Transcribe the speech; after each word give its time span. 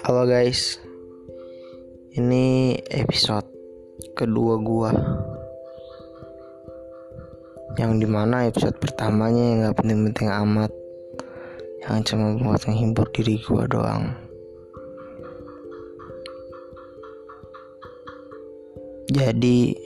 Halo 0.00 0.24
guys, 0.24 0.80
ini 2.16 2.72
episode 2.88 3.44
kedua 4.16 4.56
gua. 4.56 4.96
Yang 7.76 7.92
di 8.00 8.08
mana 8.08 8.48
episode 8.48 8.80
pertamanya 8.80 9.44
yang 9.44 9.58
gak 9.68 9.76
penting-penting 9.76 10.32
amat. 10.32 10.72
Yang 11.84 11.98
cuma 12.08 12.32
buat 12.32 12.64
menghibur 12.64 13.12
diri 13.12 13.44
gua 13.44 13.68
doang. 13.68 14.16
Jadi 19.12 19.76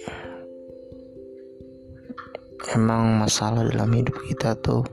Emang 2.71 3.19
masalah 3.19 3.67
dalam 3.67 3.91
hidup 3.91 4.15
kita 4.31 4.55
tuh 4.63 4.87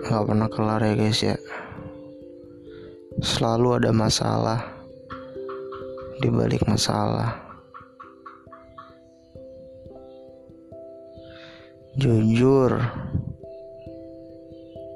Gak 0.00 0.24
pernah 0.24 0.48
kelar 0.48 0.80
ya 0.80 0.96
guys 0.96 1.20
ya 1.20 1.36
selalu 3.20 3.76
ada 3.76 3.92
masalah 3.92 4.64
di 6.24 6.28
balik 6.32 6.64
masalah. 6.64 7.36
Jujur, 12.00 12.80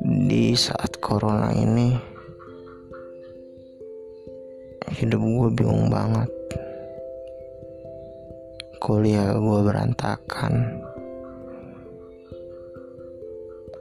di 0.01 0.57
saat 0.57 0.97
corona 1.05 1.53
ini, 1.53 1.93
hidup 4.89 5.21
gue 5.21 5.49
bingung 5.53 5.93
banget. 5.93 6.33
Kuliah 8.81 9.37
gue 9.37 9.59
berantakan. 9.65 10.81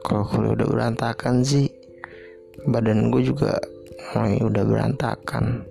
Kalau 0.04 0.24
kuliah 0.28 0.52
udah 0.52 0.68
berantakan 0.68 1.48
sih, 1.48 1.72
badan 2.68 3.08
gue 3.08 3.24
juga 3.24 3.56
mulai 4.14 4.38
udah 4.46 4.64
berantakan. 4.64 5.66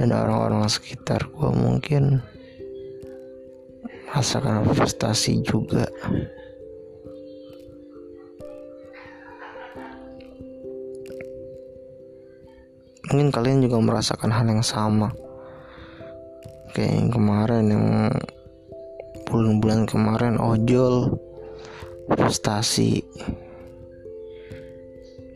Dan 0.00 0.16
orang-orang 0.16 0.64
sekitar 0.64 1.28
gue 1.28 1.50
mungkin 1.52 2.24
merasakan 4.08 4.64
frustasi 4.72 5.44
juga. 5.44 5.84
Mungkin 13.12 13.28
kalian 13.28 13.60
juga 13.60 13.76
merasakan 13.76 14.30
hal 14.32 14.46
yang 14.48 14.64
sama. 14.64 15.12
Kayak 16.72 16.94
yang 16.96 17.10
kemarin 17.12 17.64
yang 17.68 17.86
bulan-bulan 19.28 19.84
kemarin 19.84 20.40
ojol 20.40 21.18
frustasi 22.08 23.04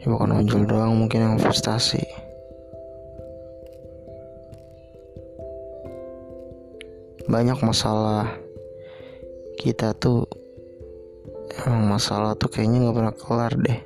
ya 0.04 0.12
bukan 0.12 0.36
ojol 0.36 0.68
doang 0.68 1.00
mungkin 1.00 1.24
yang 1.24 1.36
frustasi. 1.40 2.04
Banyak 7.24 7.56
masalah. 7.64 8.28
Kita 9.56 9.96
tuh 9.96 10.28
emang 11.64 11.96
masalah 11.96 12.36
tuh 12.36 12.52
kayaknya 12.52 12.84
nggak 12.84 12.96
pernah 13.00 13.14
kelar 13.16 13.52
deh. 13.56 13.80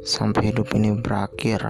Sampai 0.00 0.48
hidup 0.48 0.72
ini 0.72 0.96
berakhir. 0.96 1.68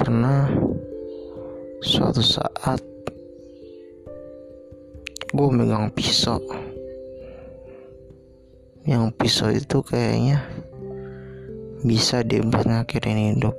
Pernah 0.00 0.48
suatu 1.84 2.24
saat 2.24 2.80
gue 5.28 5.48
megang 5.52 5.92
pisau 5.92 6.40
yang 8.88 9.12
pisau 9.12 9.52
itu 9.52 9.84
kayaknya 9.84 10.40
bisa 11.84 12.24
dia 12.24 12.40
buat 12.40 12.64
ngakhirin 12.64 13.36
hidup. 13.36 13.52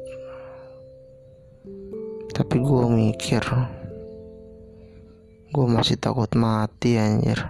Tapi 2.33 2.55
gue 2.57 2.85
mikir 2.89 3.45
gue 5.49 5.65
masih 5.69 6.01
takut 6.01 6.33
mati 6.33 6.97
anjir. 6.97 7.45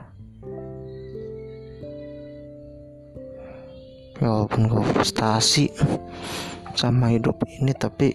Ya 4.20 4.28
walaupun 4.28 4.68
gue 4.68 4.84
frustasi 4.92 5.72
sama 6.76 7.16
hidup 7.16 7.40
ini 7.48 7.72
tapi 7.72 8.12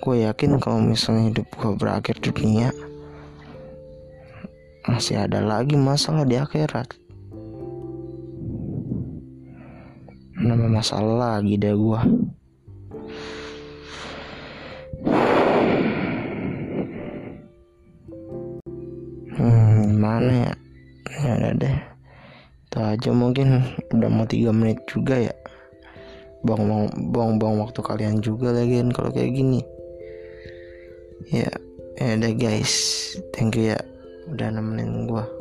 gue 0.00 0.16
yakin 0.24 0.56
kalau 0.56 0.80
misalnya 0.80 1.28
hidup 1.28 1.48
gue 1.52 1.76
berakhir 1.76 2.16
di 2.24 2.32
dunia 2.32 2.72
masih 4.88 5.20
ada 5.20 5.44
lagi 5.44 5.76
masalah 5.76 6.24
di 6.24 6.40
akhirat 6.40 7.09
masalah 10.70 11.36
lagi 11.42 11.58
deh 11.58 11.74
gua. 11.74 12.00
Hmm 19.34 19.90
gimana 19.90 20.32
ya? 20.46 20.52
Ya 21.10 21.30
udah 21.34 21.52
deh. 21.58 21.76
Itu 22.70 22.78
aja 22.78 23.10
mungkin 23.10 23.66
udah 23.90 24.08
mau 24.08 24.30
tiga 24.30 24.54
menit 24.54 24.78
juga 24.86 25.18
ya. 25.18 25.34
Buang 26.46 26.86
buang 27.10 27.58
waktu 27.60 27.82
kalian 27.82 28.22
juga 28.22 28.54
lagi 28.54 28.78
kalau 28.94 29.10
kayak 29.10 29.34
gini. 29.34 29.60
Ya 31.34 31.50
ya 31.98 32.14
udah 32.14 32.32
guys. 32.38 32.72
Thank 33.34 33.58
you 33.58 33.74
ya 33.74 33.78
udah 34.30 34.54
nemenin 34.54 35.10
gua 35.10 35.39